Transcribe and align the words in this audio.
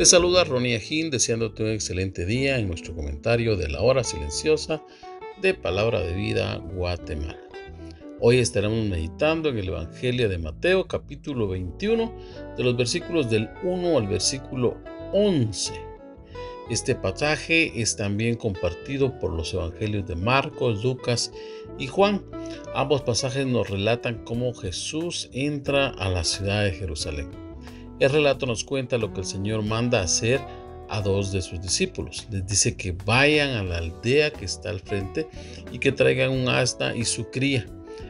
Te 0.00 0.06
saluda 0.06 0.44
Ronnie 0.44 0.76
Ajín 0.76 1.10
deseándote 1.10 1.62
un 1.62 1.68
excelente 1.68 2.24
día 2.24 2.58
en 2.58 2.68
nuestro 2.68 2.94
comentario 2.96 3.54
de 3.58 3.68
la 3.68 3.82
hora 3.82 4.02
silenciosa 4.02 4.82
de 5.42 5.52
Palabra 5.52 6.00
de 6.00 6.14
Vida 6.14 6.56
Guatemala. 6.56 7.38
Hoy 8.18 8.38
estaremos 8.38 8.82
meditando 8.86 9.50
en 9.50 9.58
el 9.58 9.68
Evangelio 9.68 10.30
de 10.30 10.38
Mateo 10.38 10.86
capítulo 10.86 11.48
21 11.48 12.14
de 12.56 12.64
los 12.64 12.78
versículos 12.78 13.28
del 13.28 13.50
1 13.62 13.98
al 13.98 14.08
versículo 14.08 14.78
11. 15.12 15.74
Este 16.70 16.94
pasaje 16.94 17.70
es 17.78 17.94
también 17.94 18.36
compartido 18.36 19.18
por 19.18 19.34
los 19.34 19.52
Evangelios 19.52 20.06
de 20.06 20.16
Marcos, 20.16 20.82
Lucas 20.82 21.30
y 21.78 21.88
Juan. 21.88 22.24
Ambos 22.74 23.02
pasajes 23.02 23.44
nos 23.46 23.68
relatan 23.68 24.24
cómo 24.24 24.54
Jesús 24.54 25.28
entra 25.34 25.88
a 25.88 26.08
la 26.08 26.24
ciudad 26.24 26.64
de 26.64 26.72
Jerusalén. 26.72 27.49
El 28.00 28.08
relato 28.10 28.46
nos 28.46 28.64
cuenta 28.64 28.96
lo 28.96 29.12
que 29.12 29.20
el 29.20 29.26
Señor 29.26 29.62
manda 29.62 30.00
hacer 30.00 30.40
a 30.88 31.02
dos 31.02 31.32
de 31.32 31.42
sus 31.42 31.60
discípulos. 31.60 32.26
Les 32.30 32.46
dice 32.46 32.74
que 32.74 32.92
vayan 32.92 33.50
a 33.50 33.62
la 33.62 33.76
aldea 33.76 34.32
que 34.32 34.46
está 34.46 34.70
al 34.70 34.80
frente 34.80 35.28
y 35.70 35.78
que 35.78 35.92
traigan 35.92 36.30
un 36.30 36.48
asna 36.48 36.96
y 36.96 37.04
su 37.04 37.30
cría. 37.30 37.66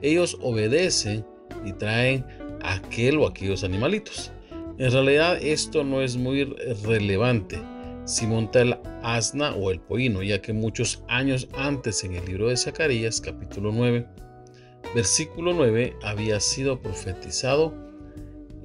Ellos 0.00 0.38
obedecen 0.40 1.24
y 1.66 1.72
traen 1.74 2.24
aquel 2.62 3.18
o 3.18 3.26
aquellos 3.26 3.62
animalitos. 3.62 4.32
En 4.78 4.90
realidad 4.90 5.36
esto 5.42 5.84
no 5.84 6.00
es 6.00 6.16
muy 6.16 6.44
relevante 6.82 7.60
si 8.06 8.26
monta 8.26 8.62
el 8.62 8.76
asna 9.02 9.54
o 9.54 9.70
el 9.70 9.80
pollino, 9.80 10.22
ya 10.22 10.40
que 10.40 10.54
muchos 10.54 11.04
años 11.08 11.46
antes 11.56 12.04
en 12.04 12.14
el 12.14 12.24
libro 12.24 12.48
de 12.48 12.56
Zacarías 12.56 13.20
capítulo 13.20 13.70
9, 13.70 14.06
versículo 14.94 15.52
9 15.52 15.94
había 16.02 16.40
sido 16.40 16.80
profetizado 16.80 17.83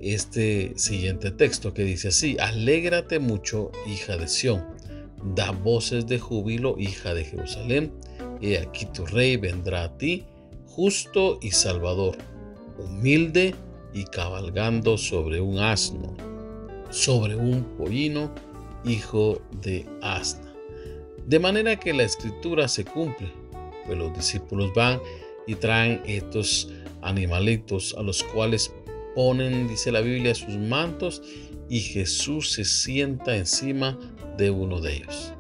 este 0.02 0.74
siguiente 0.78 1.32
texto 1.32 1.74
que 1.74 1.84
dice 1.84 2.10
así, 2.10 2.38
alégrate 2.40 3.20
mucho, 3.20 3.72
hija 3.88 4.18
de 4.18 4.28
Sión, 4.28 4.64
da 5.36 5.52
voces 5.52 6.08
de 6.08 6.20
júbilo, 6.20 6.76
hija 6.78 7.14
de 7.14 7.26
Jerusalén, 7.26 7.92
y 8.42 8.56
aquí 8.56 8.86
tu 8.86 9.06
rey 9.06 9.38
vendrá 9.38 9.84
a 9.84 9.98
ti, 9.98 10.26
justo 10.66 11.40
y 11.42 11.52
salvador, 11.52 12.18
humilde 12.78 13.56
y 13.94 14.06
cabalgando 14.06 14.98
sobre 14.98 15.42
un 15.42 15.60
asno, 15.60 16.16
sobre 16.90 17.36
un 17.36 17.64
pollino, 17.78 18.34
hijo 18.86 19.42
de 19.62 19.86
asna. 20.02 20.54
De 21.26 21.40
manera 21.40 21.80
que 21.80 21.94
la 21.94 22.04
escritura 22.04 22.68
se 22.68 22.86
cumple, 22.86 23.32
pues 23.86 23.98
los 23.98 24.16
discípulos 24.16 24.72
van 24.74 25.00
y 25.46 25.56
traen 25.56 26.02
estos 26.06 26.70
animalitos 27.02 27.96
a 27.98 28.04
los 28.04 28.24
cuales 28.24 28.72
ponen, 29.16 29.68
dice 29.68 29.92
la 29.92 30.02
Biblia, 30.02 30.36
sus 30.36 30.56
mantos 30.58 31.22
y 31.70 31.80
Jesús 31.80 32.52
se 32.52 32.66
sienta 32.66 33.36
encima 33.36 33.98
de 34.38 34.50
uno 34.50 34.82
de 34.82 34.98
ellos. 34.98 35.34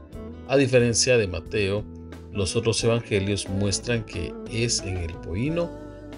A 0.48 0.58
diferencia 0.58 1.18
de 1.18 1.28
Mateo, 1.28 1.84
los 2.32 2.56
otros 2.56 2.84
evangelios 2.84 3.48
muestran 3.50 4.06
que 4.06 4.34
es 4.52 4.82
en 4.82 4.98
el 4.98 5.14
poino 5.16 5.70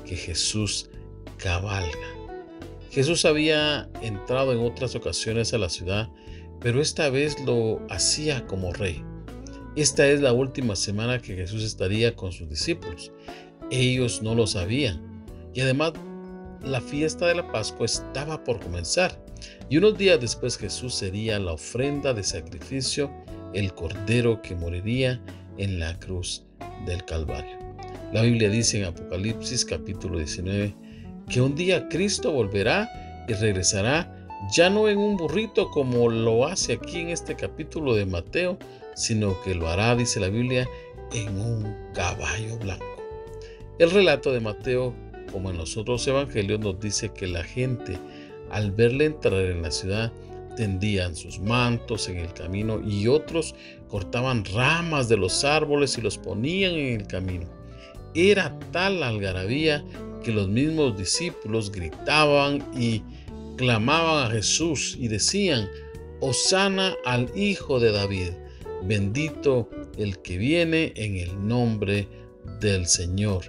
que 0.06 0.16
Jesús 0.16 0.90
cabalga. 1.38 2.16
Jesús 2.91 3.23
había 3.23 3.90
entrado 4.01 4.51
en 4.51 4.59
otras 4.59 4.95
ocasiones 4.95 5.53
a 5.53 5.57
la 5.57 5.69
ciudad, 5.69 6.09
pero 6.59 6.81
esta 6.81 7.09
vez 7.09 7.40
lo 7.45 7.81
hacía 7.90 8.45
como 8.47 8.73
rey. 8.73 9.03
Esta 9.75 10.06
es 10.07 10.19
la 10.19 10.34
última 10.34 10.75
semana 10.75 11.22
que 11.22 11.35
Jesús 11.35 11.63
estaría 11.63 12.16
con 12.16 12.34
sus 12.34 12.50
discípulos. 12.50 13.13
Ellos 13.69 14.22
no 14.22 14.35
lo 14.35 14.45
sabían 14.45 15.25
y 15.53 15.61
además 15.61 15.94
la 16.63 16.81
fiesta 16.81 17.27
de 17.27 17.35
la 17.35 17.51
Pascua 17.51 17.85
estaba 17.85 18.44
por 18.44 18.59
comenzar 18.59 19.23
y 19.69 19.77
unos 19.77 19.97
días 19.97 20.19
después 20.19 20.57
Jesús 20.57 20.94
sería 20.94 21.39
la 21.39 21.53
ofrenda 21.53 22.13
de 22.13 22.23
sacrificio, 22.23 23.11
el 23.53 23.73
cordero 23.73 24.41
que 24.41 24.55
moriría 24.55 25.22
en 25.57 25.79
la 25.79 25.97
cruz 25.99 26.45
del 26.85 27.03
Calvario. 27.05 27.57
La 28.13 28.22
Biblia 28.22 28.49
dice 28.49 28.79
en 28.79 28.85
Apocalipsis 28.85 29.66
capítulo 29.66 30.17
19 30.17 30.75
que 31.29 31.41
un 31.41 31.55
día 31.55 31.88
Cristo 31.89 32.31
volverá 32.31 32.89
y 33.28 33.33
regresará 33.33 34.17
ya 34.53 34.69
no 34.69 34.89
en 34.89 34.97
un 34.97 35.17
burrito 35.17 35.69
como 35.69 36.09
lo 36.09 36.45
hace 36.45 36.73
aquí 36.73 36.99
en 36.99 37.09
este 37.09 37.35
capítulo 37.35 37.95
de 37.95 38.05
Mateo, 38.05 38.57
sino 38.95 39.39
que 39.43 39.55
lo 39.55 39.69
hará, 39.69 39.95
dice 39.95 40.19
la 40.19 40.29
Biblia, 40.29 40.67
en 41.13 41.39
un 41.39 41.75
caballo 41.93 42.57
blanco. 42.57 42.85
El 43.79 43.91
relato 43.91 44.33
de 44.33 44.39
Mateo 44.39 44.93
como 45.31 45.50
en 45.50 45.58
los 45.58 45.78
otros 45.78 46.08
evangelios, 46.08 46.59
nos 46.59 46.80
dice 46.80 47.12
que 47.14 47.28
la 47.28 47.44
gente, 47.44 47.97
al 48.50 48.72
verle 48.72 49.06
entrar 49.06 49.42
en 49.42 49.62
la 49.62 49.72
ciudad, 49.72 50.12
tendían 50.56 51.16
sus 51.16 51.40
mantos 51.40 52.09
en 52.09 52.18
el 52.18 52.34
camino 52.34 52.81
y 52.86 53.08
otros 53.08 53.56
cortaban 53.88 54.46
ramas 54.46 55.09
de 55.09 55.18
los 55.18 55.44
árboles 55.44 55.97
y 55.97 56.02
los 56.02 56.18
ponían 56.18 56.74
en 56.74 57.02
el 57.02 57.08
camino. 57.08 57.47
Era 58.14 58.58
tal 58.72 59.00
la 59.00 59.08
algarabía 59.08 59.84
que 60.24 60.31
los 60.31 60.50
mismos 60.50 60.97
discípulos 60.97 61.72
gritaban 61.72 62.64
y 62.78 63.02
clamaban 63.58 64.28
a 64.28 64.31
Jesús 64.31 64.97
y 65.00 65.08
decían, 65.08 65.68
Osana 66.20 66.96
al 67.06 67.31
Hijo 67.36 67.80
de 67.80 67.91
David, 67.91 68.30
bendito 68.84 69.70
el 69.97 70.20
que 70.20 70.38
viene 70.38 70.94
en 70.96 71.16
el 71.16 71.47
nombre 71.47 72.08
del 72.59 72.86
Señor, 72.86 73.46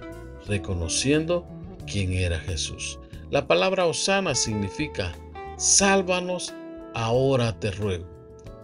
reconociendo 0.47 1.45
quién 1.85 2.13
era 2.13 2.39
Jesús. 2.39 2.99
La 3.29 3.47
palabra 3.47 3.85
Osana 3.85 4.35
significa, 4.35 5.11
sálvanos, 5.57 6.53
ahora 6.93 7.59
te 7.59 7.71
ruego. 7.71 8.05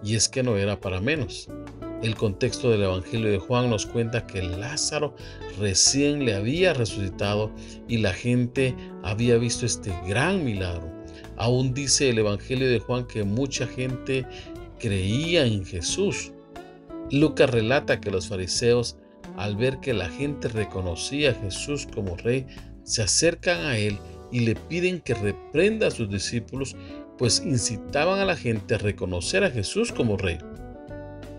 Y 0.04 0.16
es 0.16 0.30
que 0.30 0.44
no 0.44 0.58
era 0.58 0.80
para 0.80 1.02
menos. 1.02 1.50
El 2.02 2.16
contexto 2.16 2.70
del 2.70 2.84
Evangelio 2.84 3.30
de 3.30 3.40
Juan 3.40 3.70
nos 3.70 3.86
cuenta 3.86 4.26
que 4.26 4.42
Lázaro 4.42 5.16
recién 5.60 6.24
le 6.24 6.34
había 6.34 6.74
resucitado 6.74 7.52
y 7.90 7.98
la 7.98 8.14
gente 8.14 8.74
había 9.04 9.38
visto 9.38 9.66
este 9.66 9.94
gran 10.08 10.46
milagro. 10.46 10.90
Aún 11.36 11.74
dice 11.74 12.10
el 12.10 12.20
Evangelio 12.20 12.70
de 12.70 12.80
Juan 12.80 13.06
que 13.06 13.24
mucha 13.24 13.68
gente 13.68 14.26
creía 14.80 15.46
en 15.46 15.66
Jesús. 15.66 16.32
Lucas 17.12 17.50
relata 17.50 18.00
que 18.00 18.12
los 18.12 18.28
fariseos, 18.28 18.96
al 19.36 19.58
ver 19.58 19.80
que 19.80 19.94
la 19.94 20.10
gente 20.10 20.48
reconocía 20.48 21.32
a 21.32 21.36
Jesús 21.36 21.88
como 21.94 22.16
rey, 22.16 22.46
se 22.90 23.04
acercan 23.04 23.68
a 23.68 23.78
él 23.78 24.00
y 24.32 24.40
le 24.40 24.56
piden 24.56 25.00
que 25.00 25.14
reprenda 25.14 25.88
a 25.88 25.92
sus 25.92 26.10
discípulos, 26.10 26.76
pues 27.20 27.40
incitaban 27.46 28.20
a 28.20 28.26
la 28.26 28.36
gente 28.36 28.74
a 28.74 28.80
reconocer 28.80 29.44
a 29.44 29.52
Jesús 29.52 29.92
como 29.92 30.18
rey. 30.18 30.40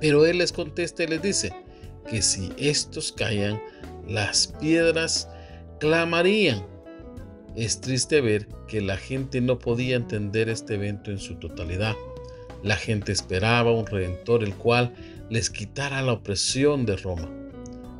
Pero 0.01 0.27
él 0.27 0.39
les 0.39 0.53
contesta 0.53 1.03
y 1.03 1.09
les 1.09 1.21
dice 1.21 1.53
que 2.09 2.23
si 2.23 2.53
estos 2.57 3.11
callan, 3.11 3.61
las 4.07 4.55
piedras 4.61 5.29
clamarían. 5.81 6.65
Es 7.57 7.81
triste 7.81 8.21
ver 8.21 8.47
que 8.69 8.81
la 8.81 8.97
gente 8.97 9.41
no 9.41 9.59
podía 9.59 9.97
entender 9.97 10.49
este 10.49 10.75
evento 10.75 11.11
en 11.11 11.19
su 11.19 11.35
totalidad. 11.35 11.97
La 12.63 12.77
gente 12.77 13.11
esperaba 13.11 13.73
un 13.73 13.87
redentor 13.87 14.45
el 14.45 14.55
cual 14.55 14.95
les 15.31 15.51
quitara 15.51 16.01
la 16.01 16.13
opresión 16.13 16.87
de 16.87 16.97
Roma. 16.97 17.29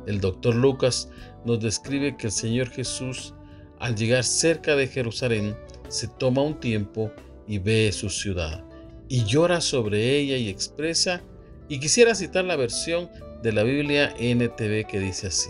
El 0.07 0.21
doctor 0.21 0.55
Lucas 0.55 1.09
nos 1.43 1.59
describe 1.59 2.15
que 2.15 2.27
el 2.27 2.33
Señor 2.33 2.69
Jesús 2.69 3.33
al 3.81 3.95
llegar 3.95 4.23
cerca 4.23 4.75
de 4.75 4.87
Jerusalén, 4.87 5.57
se 5.87 6.07
toma 6.07 6.43
un 6.43 6.59
tiempo 6.59 7.11
y 7.47 7.57
ve 7.57 7.91
su 7.91 8.11
ciudad, 8.11 8.63
y 9.09 9.25
llora 9.25 9.59
sobre 9.59 10.17
ella 10.17 10.37
y 10.37 10.49
expresa, 10.49 11.23
y 11.67 11.79
quisiera 11.79 12.13
citar 12.13 12.45
la 12.45 12.55
versión 12.55 13.09
de 13.41 13.51
la 13.51 13.63
Biblia 13.63 14.13
NTV 14.19 14.85
que 14.85 14.99
dice 14.99 15.27
así, 15.27 15.49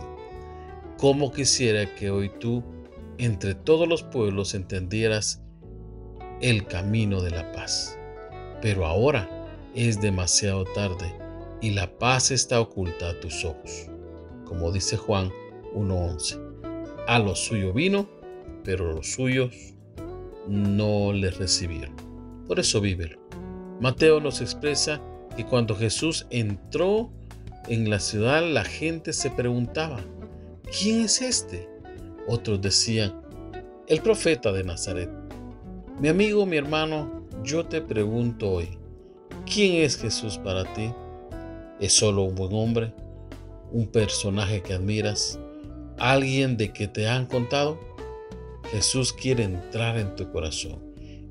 como 0.97 1.33
quisiera 1.33 1.93
que 1.95 2.09
hoy 2.09 2.31
tú, 2.39 2.63
entre 3.17 3.53
todos 3.53 3.85
los 3.85 4.01
pueblos, 4.01 4.53
entendieras 4.53 5.41
el 6.39 6.65
camino 6.65 7.21
de 7.21 7.31
la 7.31 7.51
paz. 7.51 7.99
Pero 8.61 8.85
ahora 8.85 9.29
es 9.75 9.99
demasiado 9.99 10.63
tarde 10.63 11.13
y 11.59 11.71
la 11.71 11.97
paz 11.99 12.31
está 12.31 12.61
oculta 12.61 13.09
a 13.09 13.19
tus 13.19 13.43
ojos. 13.43 13.87
Como 14.45 14.71
dice 14.71 14.95
Juan 14.95 15.31
1.11. 15.75 16.39
A 17.07 17.19
lo 17.19 17.35
suyo 17.35 17.73
vino 17.73 18.20
pero 18.63 18.93
los 18.93 19.13
suyos 19.13 19.55
no 20.47 21.13
le 21.13 21.31
recibieron. 21.31 21.95
Por 22.47 22.59
eso 22.59 22.81
vívelo. 22.81 23.19
Mateo 23.79 24.19
nos 24.19 24.41
expresa 24.41 25.01
que 25.35 25.45
cuando 25.45 25.75
Jesús 25.75 26.27
entró 26.29 27.11
en 27.67 27.89
la 27.89 27.99
ciudad, 27.99 28.43
la 28.43 28.63
gente 28.63 29.13
se 29.13 29.29
preguntaba, 29.31 29.99
¿quién 30.79 31.01
es 31.01 31.21
este? 31.21 31.69
Otros 32.27 32.61
decían, 32.61 33.21
el 33.87 34.01
profeta 34.01 34.51
de 34.51 34.63
Nazaret. 34.63 35.09
Mi 35.99 36.07
amigo, 36.07 36.45
mi 36.45 36.57
hermano, 36.57 37.25
yo 37.43 37.65
te 37.65 37.81
pregunto 37.81 38.51
hoy, 38.51 38.77
¿quién 39.51 39.83
es 39.83 39.97
Jesús 39.97 40.37
para 40.37 40.63
ti? 40.73 40.91
¿Es 41.79 41.93
solo 41.93 42.23
un 42.23 42.35
buen 42.35 42.53
hombre? 42.53 42.93
¿Un 43.71 43.87
personaje 43.87 44.61
que 44.61 44.73
admiras? 44.73 45.39
¿Alguien 45.97 46.57
de 46.57 46.71
que 46.73 46.87
te 46.87 47.07
han 47.07 47.25
contado? 47.25 47.79
Jesús 48.71 49.11
quiere 49.11 49.43
entrar 49.43 49.97
en 49.97 50.15
tu 50.15 50.31
corazón. 50.31 50.81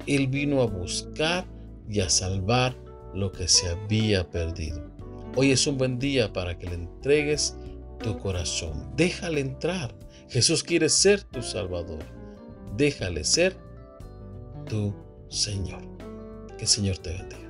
Él 0.07 0.27
vino 0.27 0.61
a 0.61 0.67
buscar 0.67 1.47
y 1.89 2.01
a 2.01 2.11
salvar 2.11 2.77
lo 3.15 3.33
que 3.33 3.49
se 3.49 3.69
había 3.69 4.29
perdido. 4.31 4.91
Hoy 5.37 5.53
es 5.53 5.67
un 5.67 5.79
buen 5.79 5.99
día 5.99 6.33
para 6.33 6.59
que 6.59 6.67
le 6.67 6.75
entregues 6.75 7.57
tu 8.03 8.19
corazón. 8.19 8.93
Déjale 8.95 9.41
entrar. 9.41 9.95
Jesús 10.29 10.63
quiere 10.63 10.89
ser 10.89 11.23
tu 11.25 11.43
Salvador. 11.43 12.05
Déjale 12.77 13.25
ser 13.25 13.57
tu 14.69 14.95
Señor. 15.29 15.81
Que 16.59 16.65
el 16.65 16.69
Señor 16.69 16.99
te 16.99 17.11
bendiga. 17.11 17.50